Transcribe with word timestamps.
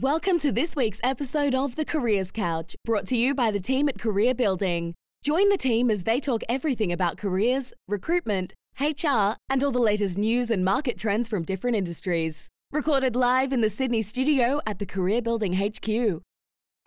Welcome 0.00 0.40
to 0.40 0.50
this 0.50 0.74
week's 0.74 0.98
episode 1.04 1.54
of 1.54 1.76
The 1.76 1.84
Careers 1.84 2.32
Couch, 2.32 2.74
brought 2.84 3.06
to 3.06 3.16
you 3.16 3.32
by 3.32 3.52
the 3.52 3.60
team 3.60 3.88
at 3.88 3.96
Career 3.96 4.34
Building. 4.34 4.92
Join 5.22 5.48
the 5.50 5.56
team 5.56 5.88
as 5.88 6.02
they 6.02 6.18
talk 6.18 6.42
everything 6.48 6.90
about 6.90 7.16
careers, 7.16 7.72
recruitment, 7.86 8.54
HR, 8.80 9.36
and 9.48 9.62
all 9.62 9.70
the 9.70 9.78
latest 9.78 10.18
news 10.18 10.50
and 10.50 10.64
market 10.64 10.98
trends 10.98 11.28
from 11.28 11.44
different 11.44 11.76
industries. 11.76 12.48
Recorded 12.72 13.14
live 13.14 13.52
in 13.52 13.60
the 13.60 13.70
Sydney 13.70 14.02
studio 14.02 14.60
at 14.66 14.80
the 14.80 14.84
Career 14.84 15.22
Building 15.22 15.58
HQ. 15.58 16.22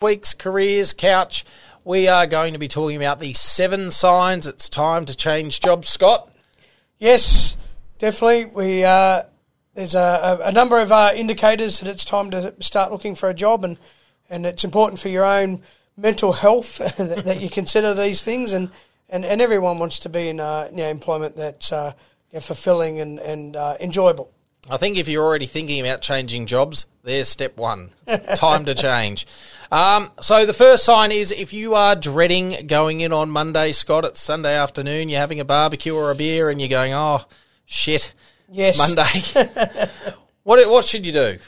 week's 0.02 0.34
careers 0.34 0.92
couch, 0.92 1.46
we 1.84 2.06
are 2.08 2.26
going 2.26 2.52
to 2.52 2.58
be 2.58 2.68
talking 2.68 2.98
about 2.98 3.20
the 3.20 3.32
seven 3.32 3.90
signs 3.90 4.46
it's 4.46 4.68
time 4.68 5.06
to 5.06 5.16
change 5.16 5.60
jobs. 5.60 5.88
Scott, 5.88 6.30
Yes, 6.98 7.56
definitely. 7.98 8.44
We 8.44 8.84
uh, 8.84 9.22
there's 9.78 9.94
a, 9.94 10.40
a, 10.42 10.50
number 10.50 10.80
of 10.80 10.90
uh, 10.90 11.12
indicators 11.14 11.78
that 11.78 11.88
it's 11.88 12.04
time 12.04 12.32
to 12.32 12.52
start 12.58 12.90
looking 12.90 13.14
for 13.14 13.28
a 13.28 13.34
job, 13.34 13.62
and 13.62 13.78
and 14.28 14.44
it's 14.44 14.64
important 14.64 14.98
for 14.98 15.08
your 15.08 15.24
own 15.24 15.62
mental 15.96 16.32
health 16.32 16.78
that, 16.96 17.24
that 17.24 17.40
you 17.40 17.48
consider 17.48 17.94
these 17.94 18.20
things, 18.20 18.52
and, 18.52 18.72
and, 19.08 19.24
and 19.24 19.40
everyone 19.40 19.78
wants 19.78 20.00
to 20.00 20.08
be 20.08 20.30
in 20.30 20.40
uh, 20.40 20.66
you 20.72 20.78
know, 20.78 20.88
employment 20.88 21.36
that's 21.36 21.70
uh, 21.70 21.92
you 22.32 22.36
know, 22.36 22.40
fulfilling 22.40 22.98
and 23.00 23.20
and 23.20 23.54
uh, 23.54 23.76
enjoyable. 23.78 24.28
I 24.68 24.78
think 24.78 24.96
if 24.96 25.06
you're 25.06 25.24
already 25.24 25.46
thinking 25.46 25.78
about 25.78 26.02
changing 26.02 26.46
jobs, 26.46 26.86
there's 27.04 27.28
step 27.28 27.56
one. 27.56 27.90
time 28.34 28.64
to 28.64 28.74
change. 28.74 29.28
Um, 29.70 30.10
so 30.20 30.44
the 30.44 30.52
first 30.52 30.84
sign 30.84 31.12
is 31.12 31.30
if 31.30 31.52
you 31.52 31.76
are 31.76 31.94
dreading 31.94 32.66
going 32.66 33.00
in 33.00 33.12
on 33.12 33.30
Monday, 33.30 33.70
Scott, 33.70 34.04
it's 34.04 34.20
Sunday 34.20 34.56
afternoon, 34.56 35.08
you're 35.08 35.20
having 35.20 35.38
a 35.38 35.44
barbecue 35.44 35.94
or 35.94 36.10
a 36.10 36.16
beer, 36.16 36.50
and 36.50 36.60
you're 36.60 36.68
going, 36.68 36.92
oh 36.92 37.20
shit, 37.64 38.12
Yes, 38.50 38.78
Monday. 38.78 39.22
what 40.42 40.68
what 40.70 40.84
should 40.84 41.04
you 41.06 41.12
do? 41.12 41.38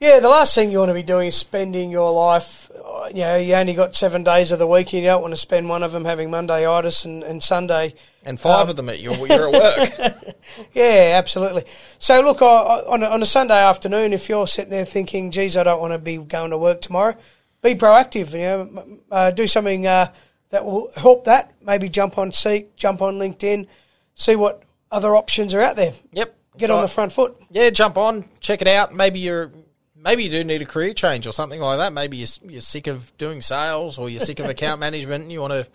Yeah, 0.00 0.20
the 0.20 0.28
last 0.28 0.54
thing 0.54 0.70
you 0.70 0.80
want 0.80 0.90
to 0.90 0.94
be 0.94 1.02
doing 1.04 1.28
is 1.28 1.36
spending 1.36 1.90
your 1.90 2.12
life. 2.12 2.68
You 3.08 3.20
know, 3.20 3.36
you 3.36 3.54
only 3.54 3.74
got 3.74 3.94
seven 3.94 4.22
days 4.24 4.50
of 4.52 4.58
the 4.58 4.66
week. 4.66 4.92
And 4.92 5.02
you 5.02 5.08
don't 5.08 5.22
want 5.22 5.32
to 5.32 5.36
spend 5.38 5.68
one 5.68 5.82
of 5.82 5.92
them 5.92 6.04
having 6.04 6.30
Monday 6.30 6.66
itis 6.66 7.04
and, 7.04 7.22
and 7.22 7.42
Sunday. 7.42 7.94
And 8.24 8.38
five 8.38 8.68
of 8.68 8.76
them 8.76 8.88
at 8.88 9.00
your 9.00 9.14
you're 9.26 9.54
at 9.54 9.92
work. 10.02 10.36
Yeah, 10.74 11.12
absolutely. 11.14 11.64
So, 11.98 12.20
look, 12.20 12.42
I- 12.42 12.46
I- 12.46 12.86
on 12.86 13.02
a, 13.02 13.06
on 13.06 13.22
a 13.22 13.26
Sunday 13.26 13.54
afternoon, 13.58 14.12
if 14.12 14.28
you're 14.28 14.46
sitting 14.46 14.70
there 14.70 14.84
thinking, 14.84 15.30
"Geez, 15.30 15.56
I 15.56 15.62
don't 15.62 15.80
want 15.80 15.92
to 15.92 15.98
be 15.98 16.18
going 16.18 16.50
to 16.50 16.58
work 16.58 16.80
tomorrow," 16.80 17.14
be 17.62 17.74
proactive. 17.74 18.32
You 18.32 18.38
know, 18.40 18.98
uh, 19.10 19.30
do 19.30 19.46
something 19.46 19.86
uh, 19.86 20.12
that 20.50 20.64
will 20.64 20.90
help. 20.96 21.24
That 21.24 21.52
maybe 21.62 21.88
jump 21.88 22.18
on 22.18 22.30
Seek, 22.32 22.76
jump 22.76 23.00
on 23.00 23.18
LinkedIn, 23.18 23.66
see 24.14 24.36
what 24.36 24.62
other 24.94 25.16
options 25.16 25.52
are 25.54 25.60
out 25.60 25.76
there. 25.76 25.92
yep. 26.12 26.34
Get 26.56 26.70
on 26.70 26.82
the 26.82 26.88
front 26.88 27.12
foot. 27.12 27.36
yeah, 27.50 27.70
jump 27.70 27.98
on, 27.98 28.24
check 28.38 28.62
it 28.62 28.68
out. 28.68 28.94
Maybe 28.94 29.18
you're 29.18 29.50
maybe 29.96 30.22
you 30.24 30.30
do 30.30 30.44
need 30.44 30.62
a 30.62 30.66
career 30.66 30.94
change 30.94 31.26
or 31.26 31.32
something 31.32 31.60
like 31.60 31.78
that. 31.78 31.92
Maybe 31.92 32.18
you're, 32.18 32.28
you're 32.48 32.60
sick 32.60 32.86
of 32.86 33.16
doing 33.18 33.42
sales 33.42 33.98
or 33.98 34.08
you're 34.08 34.20
sick 34.20 34.38
of 34.38 34.46
account 34.54 34.78
management 34.78 35.22
and 35.24 35.32
you 35.32 35.40
want 35.40 35.52
to 35.52 35.66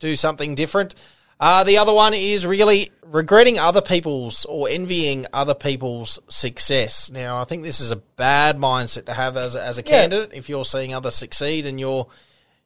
do 0.00 0.16
something 0.16 0.54
different. 0.56 0.96
Uh, 1.38 1.62
the 1.62 1.78
other 1.78 1.92
one 1.92 2.14
is 2.14 2.44
really 2.46 2.90
regretting 3.04 3.58
other 3.60 3.80
people's 3.82 4.44
or 4.46 4.68
envying 4.68 5.26
other 5.32 5.54
people's 5.54 6.18
success. 6.28 7.10
Now, 7.12 7.40
I 7.40 7.44
think 7.44 7.62
this 7.62 7.78
is 7.80 7.92
a 7.92 7.96
bad 7.96 8.56
mindset 8.58 9.06
to 9.06 9.14
have 9.14 9.36
as 9.36 9.54
a, 9.54 9.62
as 9.62 9.78
a 9.78 9.82
Yeah. 9.82 10.00
candidate. 10.00 10.30
If 10.34 10.48
you're 10.48 10.64
seeing 10.64 10.94
others 10.94 11.14
succeed 11.14 11.66
and 11.66 11.78
you're 11.78 12.06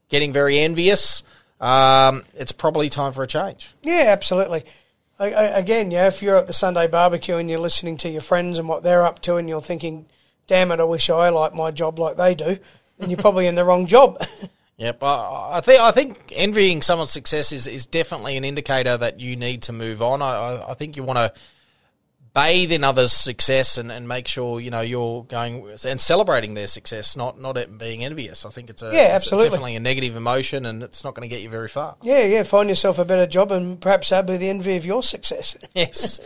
getting 0.08 0.32
very 0.32 0.58
envious, 0.58 1.22
um, 1.60 2.24
it's 2.34 2.52
probably 2.52 2.88
time 2.88 3.12
for 3.12 3.22
a 3.22 3.26
change. 3.26 3.70
Yeah, 3.82 4.04
absolutely. 4.08 4.64
Again, 5.18 5.90
yeah, 5.90 6.06
if 6.06 6.22
you're 6.22 6.36
at 6.36 6.46
the 6.46 6.52
Sunday 6.52 6.86
barbecue 6.86 7.36
and 7.36 7.50
you're 7.50 7.58
listening 7.58 7.96
to 7.98 8.08
your 8.08 8.20
friends 8.20 8.58
and 8.58 8.68
what 8.68 8.84
they're 8.84 9.04
up 9.04 9.20
to, 9.22 9.36
and 9.36 9.48
you're 9.48 9.60
thinking, 9.60 10.06
"Damn 10.46 10.70
it, 10.70 10.80
I 10.80 10.84
wish 10.84 11.10
I 11.10 11.28
like 11.30 11.54
my 11.54 11.72
job 11.72 11.98
like 11.98 12.16
they 12.16 12.34
do," 12.34 12.58
then 12.98 13.10
you're 13.10 13.18
probably 13.18 13.46
in 13.48 13.56
the 13.56 13.64
wrong 13.64 13.86
job. 13.86 14.24
Yep, 14.78 15.02
I, 15.02 15.50
I 15.54 15.60
think 15.60 15.80
I 15.80 15.90
think 15.90 16.32
envying 16.36 16.82
someone's 16.82 17.10
success 17.10 17.50
is, 17.50 17.66
is 17.66 17.84
definitely 17.84 18.36
an 18.36 18.44
indicator 18.44 18.96
that 18.96 19.18
you 19.18 19.34
need 19.34 19.62
to 19.62 19.72
move 19.72 20.00
on. 20.00 20.22
I, 20.22 20.66
I 20.68 20.74
think 20.74 20.96
you 20.96 21.02
want 21.02 21.16
to 21.16 21.32
bathe 22.38 22.70
in 22.70 22.84
others' 22.84 23.12
success 23.12 23.78
and, 23.78 23.90
and 23.90 24.06
make 24.06 24.28
sure 24.28 24.60
you 24.60 24.70
know 24.70 24.80
you're 24.80 25.24
going 25.24 25.68
and 25.84 26.00
celebrating 26.00 26.54
their 26.54 26.68
success, 26.68 27.16
not 27.16 27.40
not 27.40 27.56
it 27.56 27.76
being 27.78 28.04
envious. 28.04 28.44
I 28.44 28.50
think 28.50 28.70
it's 28.70 28.82
a 28.82 28.90
Yeah, 28.92 29.08
absolutely. 29.12 29.50
definitely 29.50 29.76
a 29.76 29.80
negative 29.80 30.14
emotion, 30.16 30.64
and 30.66 30.82
it's 30.82 31.02
not 31.02 31.14
going 31.14 31.28
to 31.28 31.34
get 31.34 31.42
you 31.42 31.50
very 31.50 31.68
far. 31.68 31.96
yeah, 32.02 32.22
yeah. 32.24 32.42
Find 32.44 32.68
yourself 32.68 32.98
a 32.98 33.04
better 33.04 33.26
job, 33.26 33.50
and 33.50 33.80
perhaps 33.80 34.10
that'll 34.10 34.30
be 34.32 34.36
the 34.36 34.48
envy 34.48 34.76
of 34.76 34.86
your 34.86 35.02
success. 35.02 35.56
Yes, 35.74 36.18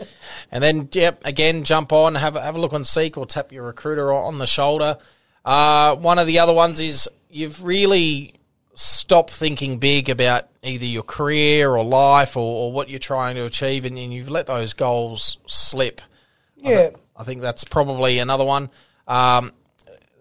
and 0.51 0.63
then 0.63 0.89
yep, 0.93 1.21
again, 1.25 1.63
jump 1.63 1.91
on, 1.93 2.15
have 2.15 2.35
a, 2.35 2.41
have 2.41 2.55
a 2.55 2.59
look 2.59 2.73
on 2.73 2.85
Seek 2.85 3.17
or 3.17 3.25
tap 3.25 3.51
your 3.51 3.63
recruiter 3.65 4.11
on 4.11 4.39
the 4.39 4.47
shoulder. 4.47 4.97
Uh, 5.45 5.95
one 5.95 6.17
of 6.17 6.25
the 6.27 6.39
other 6.39 6.53
ones 6.53 6.79
is 6.79 7.07
you've 7.29 7.63
really 7.63 8.33
stopped 8.75 9.31
thinking 9.31 9.77
big 9.77 10.09
about 10.09 10.47
either 10.63 10.85
your 10.85 11.03
career 11.03 11.69
or 11.69 11.83
life 11.83 12.35
or, 12.37 12.65
or 12.65 12.71
what 12.71 12.89
you're 12.89 12.99
trying 12.99 13.35
to 13.35 13.45
achieve, 13.45 13.85
and, 13.85 13.97
and 13.97 14.13
you've 14.13 14.29
let 14.29 14.47
those 14.47 14.73
goals 14.73 15.37
slip. 15.47 16.01
yeah, 16.55 16.89
I 17.15 17.23
think 17.23 17.41
that's 17.41 17.63
probably 17.63 18.19
another 18.19 18.43
one. 18.43 18.69
Um, 19.07 19.51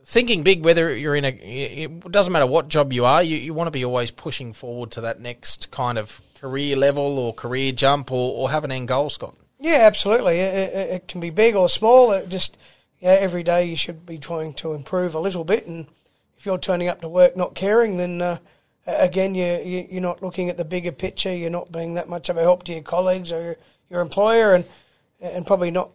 thinking 0.04 0.42
big, 0.42 0.64
whether 0.64 0.94
you're 0.96 1.16
in 1.16 1.24
a, 1.24 1.28
it 1.28 2.10
doesn't 2.10 2.32
matter 2.32 2.46
what 2.46 2.68
job 2.68 2.92
you 2.92 3.04
are, 3.04 3.22
you, 3.22 3.36
you 3.36 3.54
want 3.54 3.68
to 3.68 3.72
be 3.72 3.84
always 3.84 4.10
pushing 4.10 4.52
forward 4.52 4.90
to 4.92 5.02
that 5.02 5.20
next 5.20 5.70
kind 5.70 5.96
of 5.98 6.20
career 6.40 6.76
level 6.76 7.18
or 7.18 7.32
career 7.32 7.72
jump 7.72 8.10
or, 8.12 8.36
or 8.36 8.50
have 8.50 8.64
an 8.64 8.72
end 8.72 8.88
goal, 8.88 9.08
Scott. 9.08 9.36
yeah, 9.60 9.78
absolutely. 9.82 10.40
It, 10.40 10.54
it, 10.54 10.90
it 10.90 11.08
can 11.08 11.20
be 11.20 11.30
big 11.30 11.54
or 11.54 11.68
small. 11.68 12.10
It 12.12 12.28
just 12.28 12.58
yeah, 13.00 13.16
every 13.18 13.42
day 13.42 13.64
you 13.64 13.76
should 13.76 14.06
be 14.06 14.18
trying 14.18 14.54
to 14.54 14.74
improve 14.74 15.14
a 15.14 15.20
little 15.20 15.44
bit. 15.44 15.66
And 15.66 15.86
if 16.42 16.46
you're 16.46 16.58
turning 16.58 16.88
up 16.88 17.00
to 17.00 17.08
work 17.08 17.36
not 17.36 17.54
caring, 17.54 17.98
then 17.98 18.20
uh, 18.20 18.36
again, 18.84 19.32
you, 19.32 19.44
you 19.64 19.86
you're 19.88 20.02
not 20.02 20.24
looking 20.24 20.50
at 20.50 20.56
the 20.56 20.64
bigger 20.64 20.90
picture. 20.90 21.32
You're 21.32 21.50
not 21.50 21.70
being 21.70 21.94
that 21.94 22.08
much 22.08 22.28
of 22.28 22.36
a 22.36 22.40
help 22.40 22.64
to 22.64 22.72
your 22.72 22.82
colleagues 22.82 23.30
or 23.30 23.40
your, 23.40 23.56
your 23.88 24.00
employer, 24.00 24.52
and 24.52 24.64
and 25.20 25.46
probably 25.46 25.70
not 25.70 25.92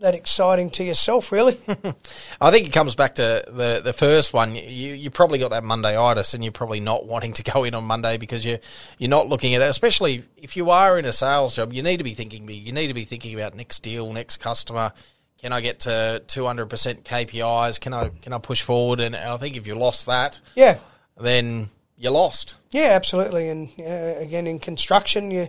that 0.00 0.14
exciting 0.14 0.68
to 0.68 0.84
yourself, 0.84 1.32
really. 1.32 1.58
I 2.42 2.50
think 2.50 2.66
it 2.66 2.74
comes 2.74 2.94
back 2.94 3.14
to 3.14 3.42
the 3.48 3.80
the 3.82 3.94
first 3.94 4.34
one. 4.34 4.54
You 4.54 4.92
you 4.92 5.08
probably 5.08 5.38
got 5.38 5.48
that 5.48 5.64
Monday 5.64 5.96
itis, 5.96 6.34
and 6.34 6.44
you're 6.44 6.52
probably 6.52 6.80
not 6.80 7.06
wanting 7.06 7.32
to 7.32 7.42
go 7.54 7.64
in 7.64 7.72
on 7.72 7.84
Monday 7.84 8.18
because 8.18 8.44
you 8.44 8.58
you're 8.98 9.08
not 9.08 9.28
looking 9.28 9.54
at 9.54 9.62
it. 9.62 9.70
Especially 9.70 10.24
if 10.36 10.58
you 10.58 10.68
are 10.68 10.98
in 10.98 11.06
a 11.06 11.12
sales 11.14 11.56
job, 11.56 11.72
you 11.72 11.82
need 11.82 11.96
to 11.96 12.04
be 12.04 12.12
thinking. 12.12 12.46
You 12.50 12.72
need 12.72 12.88
to 12.88 12.94
be 12.94 13.04
thinking 13.04 13.34
about 13.34 13.56
next 13.56 13.82
deal, 13.82 14.12
next 14.12 14.36
customer. 14.36 14.92
Can 15.40 15.52
I 15.52 15.60
get 15.60 15.80
to 15.80 16.22
200 16.26 16.66
percent 16.66 17.04
KPIs? 17.04 17.80
Can 17.80 17.94
I 17.94 18.10
can 18.22 18.32
I 18.32 18.38
push 18.38 18.62
forward? 18.62 19.00
And 19.00 19.16
I 19.16 19.36
think 19.36 19.56
if 19.56 19.66
you 19.66 19.74
lost 19.74 20.06
that, 20.06 20.38
yeah, 20.54 20.78
then 21.18 21.68
you're 21.96 22.12
lost. 22.12 22.54
yeah, 22.70 22.90
absolutely. 22.92 23.48
And 23.48 23.70
uh, 23.78 24.20
again, 24.20 24.46
in 24.46 24.58
construction, 24.58 25.30
you 25.30 25.48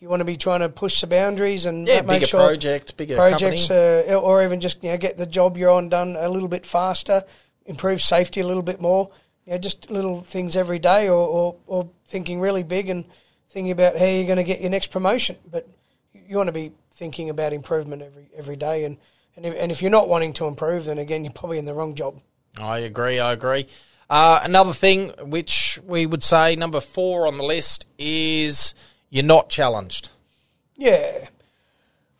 you 0.00 0.08
want 0.08 0.20
to 0.20 0.24
be 0.24 0.36
trying 0.36 0.60
to 0.60 0.68
push 0.68 1.00
the 1.00 1.06
boundaries 1.06 1.64
and 1.66 1.86
Yeah, 1.86 2.02
make 2.02 2.16
bigger 2.20 2.26
sure 2.26 2.46
project, 2.46 2.96
bigger 2.96 3.16
projects, 3.16 3.70
uh, 3.70 4.20
or 4.22 4.42
even 4.42 4.60
just 4.60 4.82
you 4.82 4.90
know, 4.90 4.98
get 4.98 5.16
the 5.16 5.26
job 5.26 5.56
you're 5.56 5.70
on 5.70 5.88
done 5.88 6.16
a 6.16 6.28
little 6.28 6.48
bit 6.48 6.66
faster, 6.66 7.24
improve 7.64 8.02
safety 8.02 8.40
a 8.40 8.46
little 8.46 8.62
bit 8.62 8.80
more. 8.80 9.10
You 9.46 9.52
know, 9.52 9.58
just 9.58 9.90
little 9.90 10.22
things 10.22 10.56
every 10.56 10.78
day, 10.78 11.08
or, 11.08 11.26
or, 11.28 11.56
or 11.66 11.90
thinking 12.06 12.40
really 12.40 12.62
big 12.62 12.90
and 12.90 13.04
thinking 13.48 13.70
about 13.70 13.96
how 13.96 14.04
you're 14.04 14.24
going 14.24 14.36
to 14.36 14.44
get 14.44 14.60
your 14.60 14.70
next 14.70 14.90
promotion. 14.90 15.36
But 15.50 15.66
you 16.12 16.36
want 16.36 16.48
to 16.48 16.52
be 16.52 16.72
thinking 16.92 17.30
about 17.30 17.52
improvement 17.52 18.02
every 18.02 18.28
every 18.36 18.56
day. 18.56 18.84
And 18.84 18.98
and 19.36 19.46
if, 19.46 19.54
and 19.58 19.70
if 19.70 19.82
you're 19.82 19.90
not 19.90 20.08
wanting 20.08 20.32
to 20.34 20.46
improve, 20.46 20.86
then 20.86 20.98
again, 20.98 21.24
you're 21.24 21.32
probably 21.32 21.58
in 21.58 21.66
the 21.66 21.74
wrong 21.74 21.94
job. 21.94 22.20
I 22.58 22.78
agree. 22.78 23.20
I 23.20 23.32
agree. 23.32 23.66
Uh, 24.08 24.40
another 24.42 24.72
thing 24.72 25.10
which 25.20 25.78
we 25.84 26.06
would 26.06 26.22
say 26.22 26.56
number 26.56 26.80
four 26.80 27.26
on 27.26 27.38
the 27.38 27.44
list 27.44 27.86
is 27.98 28.74
you're 29.10 29.24
not 29.24 29.48
challenged. 29.48 30.10
Yeah, 30.76 31.28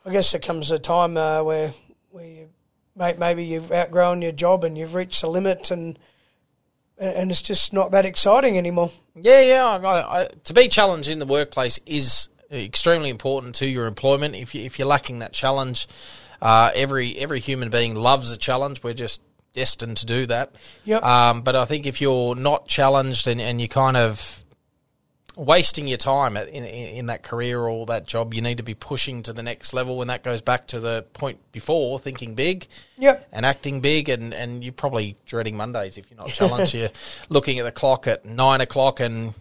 I 0.04 0.12
guess 0.12 0.32
there 0.32 0.40
comes 0.40 0.70
a 0.70 0.78
time 0.78 1.16
uh, 1.16 1.42
where 1.42 1.72
where 2.10 2.26
you, 2.26 2.48
maybe 2.96 3.44
you've 3.44 3.70
outgrown 3.70 4.22
your 4.22 4.32
job 4.32 4.64
and 4.64 4.76
you've 4.76 4.94
reached 4.94 5.20
the 5.20 5.28
limit, 5.28 5.70
and 5.70 5.98
and 6.98 7.30
it's 7.30 7.42
just 7.42 7.72
not 7.72 7.90
that 7.92 8.06
exciting 8.06 8.56
anymore. 8.56 8.90
Yeah, 9.14 9.42
yeah. 9.42 9.64
I, 9.64 10.22
I, 10.22 10.28
to 10.44 10.54
be 10.54 10.68
challenged 10.68 11.08
in 11.08 11.18
the 11.18 11.26
workplace 11.26 11.78
is 11.86 12.28
extremely 12.50 13.10
important 13.10 13.54
to 13.56 13.68
your 13.68 13.86
employment. 13.86 14.34
If 14.34 14.54
you, 14.54 14.62
if 14.64 14.78
you're 14.78 14.88
lacking 14.88 15.18
that 15.20 15.32
challenge, 15.32 15.86
uh, 16.42 16.70
every 16.74 17.16
every 17.18 17.40
human 17.40 17.70
being 17.70 17.94
loves 17.94 18.30
a 18.30 18.36
challenge. 18.36 18.82
We're 18.82 18.94
just 18.94 19.22
destined 19.52 19.96
to 19.98 20.06
do 20.06 20.26
that. 20.26 20.54
Yep. 20.84 21.02
Um, 21.02 21.42
but 21.42 21.56
I 21.56 21.64
think 21.64 21.86
if 21.86 22.00
you're 22.00 22.34
not 22.34 22.66
challenged 22.68 23.26
and, 23.26 23.40
and 23.40 23.60
you 23.60 23.68
kind 23.68 23.96
of 23.96 24.42
wasting 25.38 25.86
your 25.86 25.98
time 25.98 26.34
in, 26.36 26.46
in 26.48 26.64
in 26.64 27.06
that 27.06 27.22
career 27.22 27.60
or 27.60 27.84
that 27.86 28.06
job, 28.06 28.32
you 28.32 28.40
need 28.40 28.56
to 28.56 28.62
be 28.62 28.74
pushing 28.74 29.22
to 29.22 29.32
the 29.32 29.42
next 29.42 29.72
level. 29.74 30.00
And 30.00 30.08
that 30.10 30.22
goes 30.22 30.40
back 30.40 30.66
to 30.68 30.80
the 30.80 31.04
point 31.12 31.38
before, 31.52 31.98
thinking 31.98 32.34
big 32.34 32.66
Yep. 32.98 33.28
and 33.32 33.44
acting 33.44 33.80
big. 33.80 34.08
And, 34.08 34.32
and 34.32 34.64
you're 34.64 34.72
probably 34.72 35.16
dreading 35.26 35.56
Mondays 35.56 35.98
if 35.98 36.10
you're 36.10 36.18
not 36.18 36.28
challenged. 36.28 36.72
you're 36.74 36.88
looking 37.28 37.58
at 37.58 37.64
the 37.64 37.72
clock 37.72 38.06
at 38.06 38.24
nine 38.24 38.60
o'clock 38.60 39.00
and. 39.00 39.34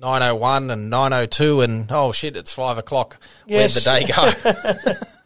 901 0.00 0.70
and 0.70 0.90
902 0.90 1.60
and 1.62 1.90
oh 1.90 2.12
shit 2.12 2.36
it's 2.36 2.52
5 2.52 2.78
o'clock 2.78 3.16
Yes. 3.48 3.84
where'd 3.84 4.06
the 4.06 4.06
day 4.06 4.92
go 4.94 4.94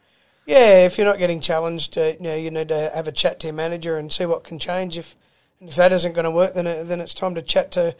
Yeah, 0.46 0.84
if 0.86 0.98
you're 0.98 1.06
not 1.06 1.18
getting 1.18 1.40
challenged, 1.40 1.96
uh, 1.96 2.12
you 2.18 2.20
know, 2.20 2.34
you 2.34 2.50
need 2.50 2.68
to 2.68 2.90
have 2.94 3.06
a 3.06 3.12
chat 3.12 3.40
to 3.40 3.46
your 3.48 3.54
manager 3.54 3.96
and 3.96 4.12
see 4.12 4.26
what 4.26 4.42
can 4.44 4.58
change. 4.58 4.98
If 4.98 5.14
and 5.60 5.68
if 5.68 5.76
that 5.76 5.92
isn't 5.92 6.14
going 6.14 6.24
to 6.24 6.30
work, 6.30 6.54
then 6.54 6.66
it, 6.66 6.84
then 6.84 7.00
it's 7.00 7.14
time 7.14 7.34
to 7.36 7.42
chat 7.42 7.70
to 7.72 7.94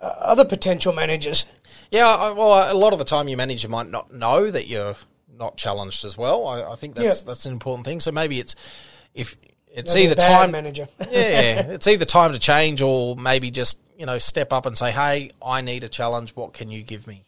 uh, 0.00 0.04
other 0.18 0.44
potential 0.44 0.92
managers. 0.92 1.44
Yeah, 1.90 2.08
I, 2.08 2.32
well, 2.32 2.72
a 2.72 2.74
lot 2.74 2.92
of 2.92 2.98
the 2.98 3.04
time 3.04 3.28
your 3.28 3.36
manager 3.38 3.68
might 3.68 3.88
not 3.88 4.12
know 4.12 4.50
that 4.50 4.66
you're 4.66 4.96
not 5.32 5.56
challenged 5.56 6.04
as 6.04 6.18
well. 6.18 6.48
I, 6.48 6.72
I 6.72 6.74
think 6.76 6.96
that's 6.96 7.20
Yeah. 7.22 7.26
that's 7.26 7.46
an 7.46 7.52
important 7.52 7.84
thing. 7.86 8.00
So 8.00 8.10
maybe 8.10 8.40
it's 8.40 8.56
if 9.14 9.36
it's 9.72 9.94
Maybe 9.94 10.06
a 10.08 10.10
either 10.12 10.20
time 10.20 10.50
manager. 10.50 10.88
yeah, 11.10 11.60
it's 11.68 11.86
either 11.86 12.04
time 12.06 12.32
to 12.32 12.38
change 12.40 12.82
or 12.82 13.14
maybe 13.14 13.50
just 13.52 13.78
you 13.96 14.06
know 14.06 14.18
step 14.18 14.52
up 14.52 14.66
and 14.66 14.76
say, 14.76 14.90
"Hey, 14.90 15.30
I 15.44 15.60
need 15.60 15.84
a 15.84 15.88
challenge. 15.88 16.34
What 16.34 16.52
can 16.52 16.70
you 16.70 16.82
give 16.82 17.06
me?" 17.06 17.22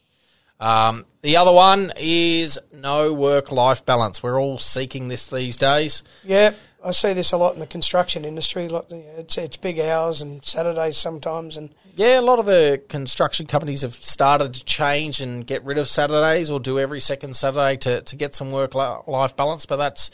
Um, 0.61 1.05
the 1.23 1.37
other 1.37 1.53
one 1.53 1.93
is 1.97 2.59
no 2.73 3.13
work-life 3.13 3.85
balance. 3.87 4.23
We're 4.23 4.41
all 4.41 4.59
seeking 4.59 5.09
this 5.09 5.27
these 5.29 5.57
days. 5.57 6.03
Yeah, 6.25 6.55
I 6.85 6.91
see 6.93 7.13
this 7.13 7.33
a 7.33 7.37
lot 7.37 7.55
in 7.55 7.61
the 7.61 7.67
construction 7.67 8.25
industry. 8.25 8.69
Like, 8.69 8.87
it's 8.91 9.39
it's 9.39 9.57
big 9.57 9.79
hours 9.79 10.21
and 10.21 10.45
Saturdays 10.45 10.97
sometimes, 10.99 11.57
and 11.57 11.71
Yeah, 11.95 12.19
a 12.19 12.23
lot 12.23 12.39
of 12.39 12.47
the 12.47 12.83
construction 12.89 13.47
companies 13.47 13.83
have 13.83 13.95
started 13.95 14.55
to 14.55 14.65
change 14.65 15.21
and 15.21 15.47
get 15.47 15.65
rid 15.65 15.79
of 15.79 15.89
Saturdays 15.89 16.51
or 16.51 16.59
do 16.61 16.79
every 16.79 17.01
second 17.01 17.35
Saturday 17.37 17.77
to, 17.79 18.01
to 18.03 18.17
get 18.17 18.35
some 18.35 18.51
work-life 18.51 19.37
balance. 19.37 19.67
But 19.67 19.77
that's 19.77 20.11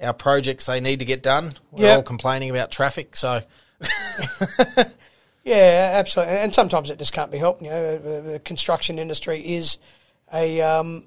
our 0.00 0.12
projects 0.12 0.66
they 0.66 0.80
need 0.80 0.98
to 0.98 1.06
get 1.06 1.22
done. 1.22 1.54
We're 1.70 1.84
Yep. 1.86 1.96
all 1.96 2.02
complaining 2.02 2.50
about 2.50 2.70
traffic, 2.70 3.16
so 3.16 3.42
yeah, 5.46 5.92
absolutely. 5.94 6.34
And 6.36 6.54
sometimes 6.54 6.90
it 6.90 6.98
just 6.98 7.12
can't 7.12 7.30
be 7.30 7.38
helped. 7.38 7.62
You 7.62 7.70
know, 7.70 7.98
the- 7.98 8.40
construction 8.40 8.98
industry 8.98 9.40
is 9.54 9.78
a 10.32 10.60
um, 10.60 11.04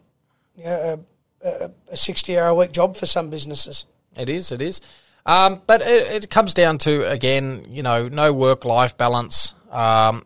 you 0.55 0.63
know, 0.63 0.99
a, 1.43 1.47
a, 1.47 1.71
a 1.91 1.97
sixty-hour 1.97 2.47
a 2.47 2.55
week 2.55 2.71
job 2.71 2.95
for 2.95 3.05
some 3.05 3.29
businesses. 3.29 3.85
It 4.17 4.29
is, 4.29 4.51
it 4.51 4.61
is. 4.61 4.81
Um, 5.25 5.61
but 5.67 5.81
it, 5.81 6.23
it 6.23 6.29
comes 6.29 6.53
down 6.53 6.79
to, 6.79 7.07
again, 7.07 7.65
you 7.69 7.83
know, 7.83 8.07
no 8.07 8.33
work 8.33 8.65
life 8.65 8.97
balance. 8.97 9.53
Um, 9.69 10.25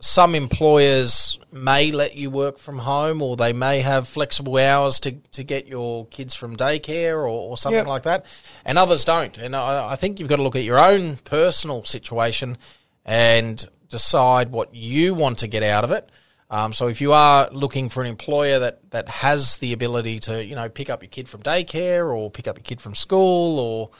some 0.00 0.34
employers 0.34 1.38
may 1.50 1.90
let 1.90 2.14
you 2.14 2.28
work 2.28 2.58
from 2.58 2.78
home 2.78 3.22
or 3.22 3.36
they 3.36 3.54
may 3.54 3.80
have 3.80 4.06
flexible 4.06 4.58
hours 4.58 5.00
to, 5.00 5.12
to 5.32 5.42
get 5.44 5.66
your 5.66 6.04
kids 6.08 6.34
from 6.34 6.56
daycare 6.56 7.14
or, 7.14 7.28
or 7.28 7.56
something 7.56 7.78
Yep. 7.78 7.86
like 7.86 8.02
that, 8.02 8.26
and 8.66 8.76
others 8.76 9.06
don't. 9.06 9.38
And 9.38 9.56
I, 9.56 9.92
I 9.92 9.96
think 9.96 10.20
you've 10.20 10.28
got 10.28 10.36
to 10.36 10.42
look 10.42 10.56
at 10.56 10.64
your 10.64 10.78
own 10.78 11.16
personal 11.24 11.84
situation 11.84 12.58
and 13.04 13.66
decide 13.88 14.50
what 14.50 14.74
you 14.74 15.14
want 15.14 15.38
to 15.38 15.46
get 15.46 15.62
out 15.62 15.84
of 15.84 15.90
it. 15.90 16.08
Um, 16.50 16.72
so 16.72 16.88
if 16.88 17.00
you 17.00 17.12
are 17.12 17.48
looking 17.50 17.88
for 17.88 18.02
an 18.02 18.06
employer 18.06 18.58
that, 18.60 18.90
that 18.90 19.08
has 19.08 19.56
the 19.58 19.72
ability 19.72 20.20
to, 20.20 20.44
you 20.44 20.54
know, 20.54 20.68
pick 20.68 20.90
up 20.90 21.02
your 21.02 21.10
kid 21.10 21.28
from 21.28 21.42
daycare 21.42 22.14
or 22.14 22.30
pick 22.30 22.46
up 22.46 22.56
your 22.58 22.64
kid 22.64 22.80
from 22.80 22.94
school 22.94 23.58
or 23.58 23.90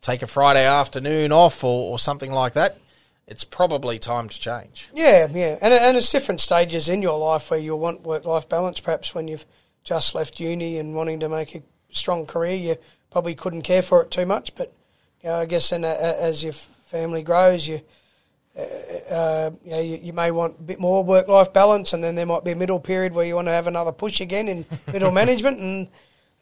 take 0.00 0.22
a 0.22 0.26
Friday 0.26 0.66
afternoon 0.66 1.32
off 1.32 1.62
or, 1.64 1.92
or 1.92 1.98
something 1.98 2.32
like 2.32 2.54
that, 2.54 2.78
it's 3.26 3.44
probably 3.44 3.98
time 3.98 4.28
to 4.28 4.38
change. 4.38 4.88
Yeah, 4.94 5.26
yeah, 5.32 5.58
and 5.60 5.74
and 5.74 5.96
it's 5.96 6.10
different 6.10 6.40
stages 6.40 6.88
in 6.88 7.02
your 7.02 7.18
life 7.18 7.50
where 7.50 7.58
you'll 7.58 7.80
want 7.80 8.02
work-life 8.02 8.48
balance. 8.48 8.78
Perhaps 8.78 9.14
when 9.14 9.26
you've 9.26 9.44
just 9.82 10.14
left 10.14 10.38
uni 10.38 10.78
and 10.78 10.94
wanting 10.94 11.20
to 11.20 11.28
make 11.28 11.54
a 11.54 11.62
strong 11.90 12.24
career, 12.24 12.54
you 12.54 12.76
probably 13.10 13.34
couldn't 13.34 13.62
care 13.62 13.82
for 13.82 14.00
it 14.02 14.10
too 14.10 14.26
much. 14.26 14.54
But 14.54 14.72
you 15.22 15.28
know, 15.28 15.36
I 15.36 15.46
guess 15.46 15.70
then 15.70 15.84
uh, 15.84 16.16
as 16.18 16.44
your 16.44 16.52
family 16.52 17.22
grows, 17.22 17.66
you. 17.66 17.80
Uh, 18.56 19.50
you, 19.64 19.70
know, 19.70 19.80
you, 19.80 19.98
you 20.02 20.12
may 20.12 20.30
want 20.30 20.58
a 20.58 20.62
bit 20.62 20.80
more 20.80 21.04
work-life 21.04 21.52
balance, 21.52 21.92
and 21.92 22.02
then 22.02 22.14
there 22.14 22.24
might 22.24 22.42
be 22.42 22.52
a 22.52 22.56
middle 22.56 22.80
period 22.80 23.12
where 23.12 23.26
you 23.26 23.34
want 23.34 23.48
to 23.48 23.52
have 23.52 23.66
another 23.66 23.92
push 23.92 24.20
again 24.20 24.48
in 24.48 24.64
middle 24.92 25.10
management, 25.10 25.58
and 25.58 25.88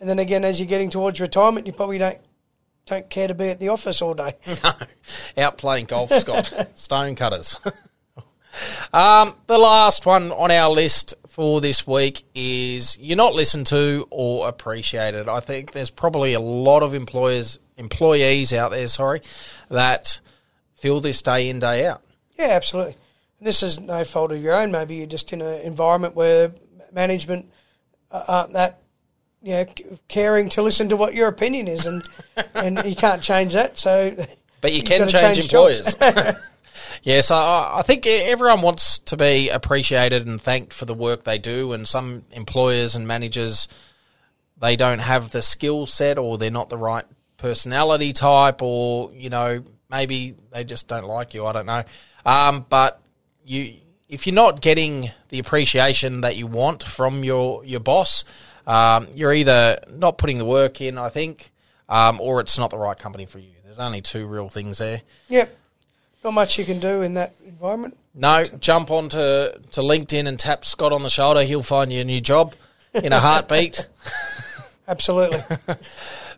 and 0.01 0.09
then 0.09 0.19
again 0.19 0.45
as 0.45 0.61
you're 0.61 0.69
getting 0.69 0.91
towards 0.91 1.21
retirement, 1.21 1.67
you 1.67 1.73
probably 1.73 1.99
don't 1.99 2.19
don't 2.87 3.09
care 3.09 3.29
to 3.29 3.35
be 3.35 3.49
at 3.49 3.59
the 3.61 3.69
office 3.69 4.01
all 4.03 4.15
day. 4.15 4.37
No, 5.37 5.45
out 5.45 5.59
playing 5.59 5.87
golf, 5.87 6.13
Scott. 6.13 6.71
Stone 6.77 7.17
cutters. 7.17 7.59
um, 8.93 9.35
the 9.47 9.59
last 9.59 10.07
one 10.07 10.31
on 10.31 10.51
our 10.51 10.71
list 10.71 11.15
for 11.29 11.61
this 11.61 11.87
week 11.87 12.25
is 12.35 12.97
you're 12.99 13.17
not 13.17 13.35
listened 13.35 13.67
to 13.69 14.07
or 14.11 14.49
appreciated. 14.49 15.29
I 15.29 15.41
think 15.41 15.73
there's 15.73 15.91
probably 15.91 16.35
a 16.35 16.41
lot 16.41 16.83
of 16.83 16.95
employers, 16.95 17.59
employees 17.77 18.53
out 18.53 18.71
there, 18.71 18.87
sorry, 18.87 19.23
that 19.69 20.21
feel 20.77 21.01
this 21.01 21.23
day 21.23 21.49
in, 21.49 21.59
day 21.59 21.87
out. 21.87 22.04
Yeah, 22.37 22.49
absolutely. 22.51 22.97
And 23.39 23.47
this 23.47 23.63
is 23.63 23.79
no 23.79 24.05
fault 24.05 24.33
of 24.33 24.43
your 24.43 24.55
own. 24.55 24.71
Maybe 24.71 24.97
you're 24.97 25.07
just 25.07 25.33
in 25.33 25.41
an 25.43 25.61
environment 25.63 26.15
where 26.15 26.53
management 26.93 27.51
uh, 28.11 28.25
aren't 28.27 28.53
that, 28.55 28.81
you 29.43 29.53
know, 29.53 29.67
caring 30.09 30.49
to 30.51 30.63
listen 30.63 30.89
to 30.89 30.97
what 30.97 31.15
your 31.15 31.29
opinion 31.29 31.69
is, 31.69 31.87
and 31.87 32.03
and 32.55 32.83
you 32.85 32.97
can't 32.97 33.23
change 33.23 33.53
that. 33.53 33.79
So, 33.79 34.17
But 34.61 34.73
you 34.73 34.83
can 34.83 35.09
change, 35.09 35.47
jobs. 35.49 35.95
employers. 35.99 36.37
yes, 37.03 37.31
I, 37.31 37.81
I 37.81 37.83
think 37.83 38.07
everyone 38.07 38.63
wants 38.63 38.97
to 39.01 39.17
be 39.19 39.51
appreciated 39.51 40.27
and 40.27 40.41
thanked 40.41 40.73
for 40.73 40.87
the 40.87 40.95
work 40.95 41.25
they 41.25 41.37
do, 41.37 41.73
and 41.73 41.87
some 41.87 42.25
employers 42.33 42.95
and 42.95 43.07
managers 43.07 43.69
they 44.57 44.77
don't 44.77 45.01
have 45.01 45.31
the 45.31 45.43
skill 45.43 45.87
set, 45.87 46.17
or 46.17 46.39
they're 46.39 46.51
not 46.51 46.71
the 46.71 46.79
right 46.79 47.05
personality 47.37 48.15
type, 48.15 48.63
or 48.63 49.13
you 49.13 49.29
know 49.29 49.63
maybe 49.91 50.35
they 50.51 50.65
just 50.65 50.89
don't 50.89 51.05
like 51.05 51.35
you. 51.35 51.45
I 51.45 51.53
don't 51.53 51.67
know, 51.67 51.83
um, 52.25 52.67
but 52.69 53.01
you 53.45 53.75
if 54.09 54.27
you're 54.27 54.35
not 54.35 54.61
getting 54.61 55.11
the 55.31 55.39
appreciation 55.39 56.21
that 56.23 56.37
you 56.37 56.47
want 56.47 56.83
from 56.83 57.25
your 57.25 57.65
your 57.65 57.81
boss, 57.81 58.25
um, 58.67 59.09
you're 59.15 59.33
either 59.33 59.79
not 59.91 60.19
putting 60.19 60.39
the 60.39 60.45
work 60.45 60.81
in, 60.81 60.99
I 60.99 61.09
think, 61.09 61.53
um, 61.89 62.21
or 62.21 62.41
it's 62.41 62.59
not 62.59 62.71
the 62.71 62.79
right 62.79 62.97
company 62.97 63.27
for 63.27 63.39
you. 63.39 63.51
There's 63.65 63.79
only 63.79 64.03
two 64.03 64.27
real 64.27 64.49
things 64.49 64.79
there. 64.79 65.03
yep, 65.29 65.57
not 66.23 66.33
much 66.33 66.59
you 66.59 66.65
can 66.65 66.79
do 66.79 67.03
in 67.03 67.15
that 67.15 67.33
environment. 67.45 67.99
No, 68.15 68.45
jump 68.45 68.91
onto 68.91 69.17
to 69.17 69.81
LinkedIn 69.81 70.29
and 70.29 70.39
tap 70.39 70.65
Scott 70.65 70.93
on 70.93 71.03
the 71.03 71.11
shoulder. 71.11 71.43
He'll 71.43 71.65
find 71.65 71.93
you 71.93 72.01
a 72.01 72.05
new 72.05 72.21
job 72.21 72.55
in 72.95 73.13
a 73.13 73.19
heartbeat. 73.19 73.89
Absolutely. 74.89 75.43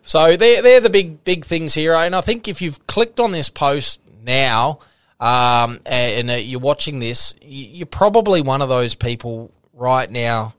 So 0.03 0.37
they're 0.37 0.61
they're 0.61 0.79
the 0.79 0.89
big 0.89 1.23
big 1.23 1.45
things 1.45 1.73
here, 1.73 1.93
and 1.93 2.15
I 2.15 2.21
think 2.21 2.47
if 2.47 2.61
you've 2.61 2.87
clicked 2.87 3.19
on 3.19 3.31
this 3.31 3.49
post 3.49 4.01
now 4.23 4.79
um, 5.19 5.79
and, 5.85 6.29
and 6.29 6.31
uh, 6.31 6.33
you're 6.33 6.59
watching 6.59 6.99
this, 6.99 7.33
you're 7.41 7.85
probably 7.85 8.41
one 8.41 8.61
of 8.61 8.69
those 8.69 8.95
people 8.95 9.51
right 9.73 10.09
now. 10.09 10.53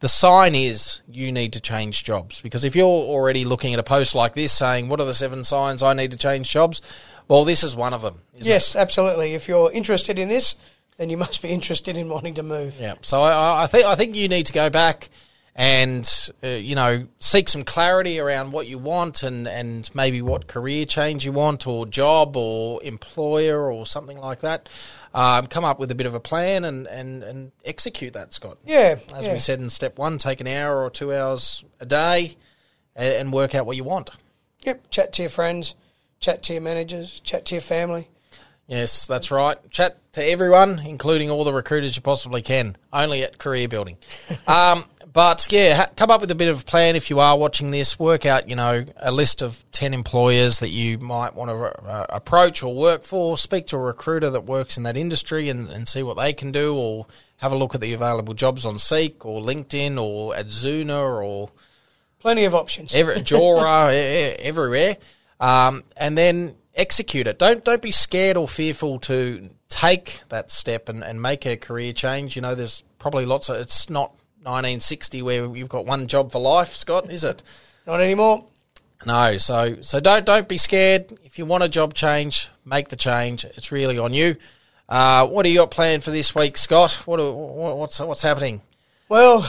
The 0.00 0.08
sign 0.08 0.54
is 0.54 1.00
you 1.08 1.32
need 1.32 1.54
to 1.54 1.60
change 1.60 2.04
jobs 2.04 2.40
because 2.40 2.64
if 2.64 2.76
you're 2.76 2.86
already 2.86 3.44
looking 3.44 3.72
at 3.72 3.80
a 3.80 3.82
post 3.82 4.14
like 4.14 4.34
this 4.34 4.52
saying, 4.52 4.88
"What 4.88 5.00
are 5.00 5.06
the 5.06 5.14
seven 5.14 5.42
signs 5.42 5.82
I 5.82 5.94
need 5.94 6.10
to 6.10 6.18
change 6.18 6.50
jobs?" 6.50 6.82
Well, 7.28 7.44
this 7.44 7.64
is 7.64 7.74
one 7.74 7.94
of 7.94 8.02
them. 8.02 8.20
Yes, 8.36 8.76
absolutely. 8.76 9.34
If 9.34 9.48
you're 9.48 9.72
interested 9.72 10.18
in 10.18 10.28
this, 10.28 10.56
then 10.96 11.10
you 11.10 11.16
must 11.16 11.42
be 11.42 11.48
interested 11.50 11.96
in 11.96 12.08
wanting 12.08 12.34
to 12.34 12.42
move. 12.42 12.78
Yeah. 12.78 12.94
So 13.02 13.22
I, 13.22 13.64
I 13.64 13.66
think 13.66 13.86
I 13.86 13.94
think 13.94 14.14
you 14.16 14.28
need 14.28 14.46
to 14.46 14.52
go 14.52 14.68
back 14.70 15.08
and 15.58 16.30
uh, 16.44 16.48
you 16.48 16.74
know 16.74 17.06
seek 17.18 17.48
some 17.48 17.62
clarity 17.62 18.20
around 18.20 18.52
what 18.52 18.66
you 18.68 18.78
want 18.78 19.22
and 19.22 19.48
and 19.48 19.90
maybe 19.94 20.20
what 20.20 20.46
career 20.46 20.84
change 20.84 21.24
you 21.24 21.32
want 21.32 21.66
or 21.66 21.86
job 21.86 22.36
or 22.36 22.82
employer 22.84 23.72
or 23.72 23.86
something 23.86 24.18
like 24.18 24.40
that. 24.40 24.68
Um, 25.14 25.46
come 25.46 25.64
up 25.64 25.78
with 25.78 25.90
a 25.90 25.94
bit 25.94 26.06
of 26.06 26.14
a 26.14 26.20
plan 26.20 26.62
and, 26.66 26.86
and, 26.86 27.22
and 27.22 27.52
execute 27.64 28.12
that, 28.12 28.34
Scott. 28.34 28.58
Yeah, 28.66 28.96
As 29.14 29.26
yeah. 29.26 29.32
we 29.32 29.38
said 29.38 29.60
in 29.60 29.70
step 29.70 29.96
one, 29.96 30.18
take 30.18 30.42
an 30.42 30.46
hour 30.46 30.82
or 30.82 30.90
two 30.90 31.10
hours 31.10 31.64
a 31.80 31.86
day 31.86 32.36
and, 32.94 33.14
and 33.14 33.32
work 33.32 33.54
out 33.54 33.64
what 33.64 33.76
you 33.76 33.84
want. 33.84 34.10
Yep, 34.64 34.90
chat 34.90 35.14
to 35.14 35.22
your 35.22 35.30
friends, 35.30 35.74
chat 36.20 36.42
to 36.42 36.52
your 36.52 36.60
managers, 36.60 37.20
chat 37.20 37.46
to 37.46 37.54
your 37.54 37.62
family. 37.62 38.10
Yes, 38.66 39.06
that's 39.06 39.30
right. 39.30 39.56
Chat 39.70 39.96
to 40.12 40.22
everyone, 40.22 40.80
including 40.80 41.30
all 41.30 41.44
the 41.44 41.52
recruiters 41.52 41.96
you 41.96 42.02
possibly 42.02 42.42
can, 42.42 42.76
only 42.92 43.22
at 43.22 43.38
Career 43.38 43.68
Building. 43.68 43.96
um, 44.46 44.84
but 45.16 45.50
yeah, 45.50 45.74
ha- 45.74 45.90
come 45.96 46.10
up 46.10 46.20
with 46.20 46.30
a 46.30 46.34
bit 46.34 46.48
of 46.48 46.60
a 46.60 46.64
plan 46.64 46.94
if 46.94 47.08
you 47.08 47.20
are 47.20 47.38
watching 47.38 47.70
this. 47.70 47.98
Work 47.98 48.26
out, 48.26 48.50
you 48.50 48.54
know, 48.54 48.84
a 48.98 49.10
list 49.10 49.40
of 49.40 49.64
10 49.72 49.94
employers 49.94 50.60
that 50.60 50.68
you 50.68 50.98
might 50.98 51.34
want 51.34 51.50
to 51.50 51.56
uh, 51.56 52.04
approach 52.10 52.62
or 52.62 52.74
work 52.74 53.02
for. 53.02 53.38
Speak 53.38 53.66
to 53.68 53.76
a 53.76 53.80
recruiter 53.80 54.28
that 54.28 54.42
works 54.42 54.76
in 54.76 54.82
that 54.82 54.94
industry 54.94 55.48
and, 55.48 55.70
and 55.70 55.88
see 55.88 56.02
what 56.02 56.18
they 56.18 56.34
can 56.34 56.52
do, 56.52 56.76
or 56.76 57.06
have 57.38 57.50
a 57.50 57.56
look 57.56 57.74
at 57.74 57.80
the 57.80 57.94
available 57.94 58.34
jobs 58.34 58.66
on 58.66 58.78
Seek 58.78 59.24
or 59.24 59.40
LinkedIn 59.40 59.98
or 59.98 60.36
at 60.36 60.48
Zuna 60.48 61.24
or 61.24 61.48
Plenty 62.18 62.44
of 62.44 62.54
options. 62.54 62.94
every, 62.94 63.14
Jora, 63.22 63.90
e- 63.94 64.36
everywhere, 64.42 64.98
um, 65.40 65.84
and 65.96 66.18
then 66.18 66.56
execute 66.74 67.26
it. 67.26 67.38
Don't 67.38 67.64
don't 67.64 67.80
be 67.80 67.90
scared 67.90 68.36
or 68.36 68.46
fearful 68.46 68.98
to 69.00 69.48
take 69.70 70.20
that 70.28 70.50
step 70.50 70.90
and, 70.90 71.02
and 71.02 71.22
make 71.22 71.46
a 71.46 71.56
career 71.56 71.94
change. 71.94 72.36
You 72.36 72.42
know, 72.42 72.54
there's 72.54 72.84
probably 72.98 73.24
lots 73.24 73.48
of. 73.48 73.56
It's 73.56 73.88
not 73.88 74.12
1960 74.46 75.22
where 75.22 75.56
you've 75.56 75.68
got 75.68 75.86
one 75.86 76.06
job 76.06 76.30
for 76.32 76.40
life, 76.40 76.74
Scott, 76.76 77.10
is 77.10 77.24
it? 77.24 77.42
Not 77.86 78.00
anymore. 78.00 78.46
No. 79.04 79.38
So 79.38 79.76
so 79.82 80.00
don't 80.00 80.24
don't 80.24 80.48
be 80.48 80.58
scared. 80.58 81.18
If 81.24 81.38
you 81.38 81.44
want 81.46 81.64
a 81.64 81.68
job 81.68 81.94
change, 81.94 82.48
make 82.64 82.88
the 82.88 82.96
change. 82.96 83.44
It's 83.44 83.70
really 83.72 83.98
on 83.98 84.12
you. 84.12 84.36
Uh, 84.88 85.26
what 85.26 85.42
do 85.42 85.50
you 85.50 85.58
got 85.58 85.70
planned 85.72 86.04
for 86.04 86.12
this 86.12 86.34
week, 86.34 86.56
Scott? 86.56 86.92
What, 87.06 87.18
are- 87.20 87.32
what 87.32 87.76
what's 87.76 87.98
what's 87.98 88.22
happening? 88.22 88.60
Well, 89.08 89.48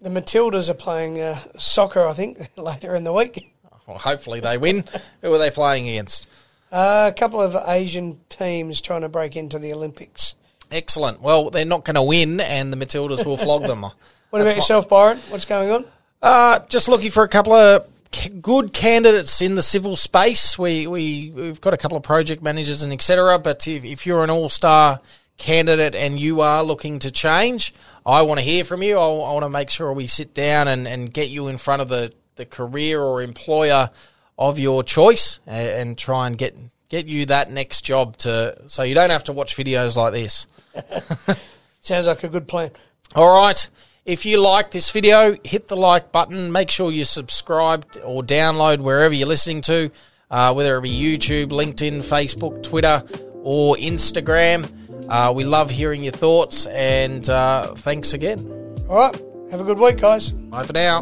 the 0.00 0.08
Matildas 0.10 0.68
are 0.68 0.74
playing 0.74 1.20
uh, 1.20 1.38
soccer, 1.58 2.06
I 2.06 2.12
think, 2.12 2.50
later 2.56 2.94
in 2.94 3.04
the 3.04 3.12
week. 3.12 3.52
Well, 3.86 3.98
hopefully 3.98 4.40
they 4.40 4.58
win. 4.58 4.84
Who 5.22 5.32
are 5.32 5.38
they 5.38 5.50
playing 5.50 5.88
against? 5.88 6.26
Uh, 6.70 7.10
a 7.10 7.18
couple 7.18 7.40
of 7.40 7.56
Asian 7.68 8.20
teams 8.28 8.80
trying 8.80 9.00
to 9.00 9.08
break 9.08 9.34
into 9.36 9.58
the 9.58 9.72
Olympics. 9.72 10.34
Excellent. 10.70 11.20
Well, 11.20 11.50
they're 11.50 11.64
not 11.64 11.84
going 11.84 11.94
to 11.96 12.02
win, 12.02 12.40
and 12.40 12.72
the 12.72 12.76
Matildas 12.76 13.24
will 13.24 13.36
flog 13.36 13.62
them. 13.62 13.86
What 14.30 14.42
about 14.42 14.56
yourself, 14.56 14.90
Byron? 14.90 15.16
What's 15.30 15.46
going 15.46 15.70
on? 15.70 15.86
Uh, 16.20 16.58
just 16.68 16.86
looking 16.86 17.10
for 17.10 17.22
a 17.22 17.28
couple 17.28 17.54
of 17.54 17.86
c- 18.12 18.28
good 18.28 18.74
candidates 18.74 19.40
in 19.40 19.54
the 19.54 19.62
civil 19.62 19.96
space. 19.96 20.58
We 20.58 20.86
we 20.86 21.32
we've 21.34 21.62
got 21.62 21.72
a 21.72 21.78
couple 21.78 21.96
of 21.96 22.02
project 22.02 22.42
managers 22.42 22.82
and 22.82 22.92
etc. 22.92 23.38
But 23.38 23.66
if, 23.66 23.86
if 23.86 24.06
you're 24.06 24.22
an 24.22 24.28
all 24.28 24.50
star 24.50 25.00
candidate 25.38 25.94
and 25.94 26.20
you 26.20 26.42
are 26.42 26.62
looking 26.62 26.98
to 26.98 27.10
change, 27.10 27.72
I 28.04 28.22
want 28.22 28.38
to 28.38 28.44
hear 28.44 28.64
from 28.64 28.82
you. 28.82 28.98
I, 28.98 29.06
I 29.06 29.32
want 29.32 29.44
to 29.44 29.48
make 29.48 29.70
sure 29.70 29.92
we 29.94 30.06
sit 30.06 30.34
down 30.34 30.68
and, 30.68 30.86
and 30.86 31.12
get 31.12 31.30
you 31.30 31.48
in 31.48 31.56
front 31.56 31.80
of 31.80 31.88
the, 31.88 32.12
the 32.36 32.44
career 32.44 33.00
or 33.00 33.22
employer 33.22 33.90
of 34.38 34.58
your 34.58 34.82
choice 34.82 35.40
and, 35.46 35.68
and 35.68 35.98
try 35.98 36.26
and 36.26 36.36
get 36.36 36.54
get 36.88 37.06
you 37.06 37.26
that 37.26 37.50
next 37.50 37.82
job 37.82 38.16
to 38.18 38.56
so 38.66 38.82
you 38.82 38.94
don't 38.94 39.10
have 39.10 39.24
to 39.24 39.32
watch 39.32 39.56
videos 39.56 39.96
like 39.96 40.12
this. 40.12 40.46
Sounds 41.80 42.06
like 42.06 42.24
a 42.24 42.28
good 42.28 42.48
plan. 42.48 42.70
All 43.14 43.42
right. 43.42 43.68
If 44.04 44.24
you 44.24 44.40
like 44.40 44.70
this 44.70 44.90
video, 44.90 45.36
hit 45.44 45.68
the 45.68 45.76
like 45.76 46.12
button. 46.12 46.50
Make 46.50 46.70
sure 46.70 46.90
you 46.90 47.04
subscribe 47.04 47.86
or 48.04 48.22
download 48.22 48.80
wherever 48.80 49.14
you're 49.14 49.28
listening 49.28 49.60
to, 49.62 49.90
uh, 50.30 50.52
whether 50.54 50.78
it 50.78 50.82
be 50.82 50.90
YouTube, 50.90 51.48
LinkedIn, 51.48 51.98
Facebook, 51.98 52.62
Twitter, 52.62 53.02
or 53.42 53.76
Instagram. 53.76 54.70
Uh, 55.08 55.32
we 55.34 55.44
love 55.44 55.70
hearing 55.70 56.02
your 56.02 56.12
thoughts, 56.12 56.66
and 56.66 57.28
uh, 57.28 57.74
thanks 57.76 58.12
again. 58.12 58.40
All 58.88 58.96
right. 58.96 59.14
Have 59.50 59.60
a 59.60 59.64
good 59.64 59.78
week, 59.78 59.98
guys. 59.98 60.30
Bye 60.30 60.64
for 60.64 60.72
now. 60.72 61.00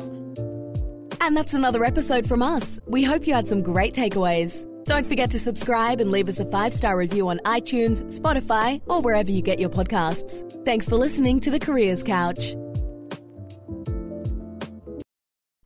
And 1.21 1.37
that's 1.37 1.55
another 1.55 1.85
episode 1.85 2.27
from 2.27 2.43
us. 2.43 2.79
We 2.87 3.03
hope 3.03 3.27
you 3.27 3.35
had 3.35 3.49
some 3.49 3.63
great 3.63 3.95
takeaways. 3.95 4.67
Don't 4.87 5.05
forget 5.05 5.33
to 5.33 5.39
subscribe 5.41 6.01
and 6.01 6.13
leave 6.13 6.29
us 6.29 6.39
a 6.39 6.45
five 6.45 6.73
star 6.73 6.97
review 6.97 7.29
on 7.29 7.41
iTunes, 7.45 8.05
Spotify, 8.19 8.81
or 8.87 9.03
wherever 9.03 9.31
you 9.31 9.43
get 9.43 9.59
your 9.59 9.69
podcasts. 9.69 10.65
Thanks 10.65 10.89
for 10.89 10.95
listening 10.97 11.41
to 11.41 11.51
the 11.51 11.59
Careers 11.59 12.05
Couch. 12.05 12.55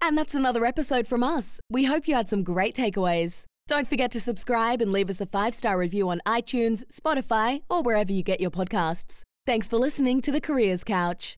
And 0.03 0.17
that's 0.17 0.35
another 0.35 0.65
episode 0.65 1.07
from 1.07 1.23
us. 1.23 1.61
We 1.71 1.85
hope 1.85 2.09
you 2.09 2.15
had 2.15 2.29
some 2.29 2.43
great 2.43 2.75
takeaways. 2.75 3.45
Don't 3.69 3.87
forget 3.87 4.11
to 4.13 4.21
subscribe 4.21 4.81
and 4.81 4.91
leave 4.91 5.11
us 5.11 5.21
a 5.21 5.27
five 5.27 5.55
star 5.55 5.79
review 5.79 6.09
on 6.09 6.23
iTunes, 6.27 6.85
Spotify, 6.87 7.61
or 7.69 7.83
wherever 7.83 8.13
you 8.13 8.23
get 8.23 8.41
your 8.41 8.51
podcasts. 8.51 9.23
Thanks 9.45 9.69
for 9.69 9.77
listening 9.77 10.23
to 10.23 10.33
the 10.33 10.41
Careers 10.41 10.83
Couch. 10.83 11.37